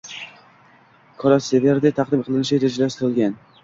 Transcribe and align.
krossoveri 1.25 1.95
taqdim 2.01 2.27
qilinishi 2.27 2.65
rejalashtirilgan. 2.69 3.43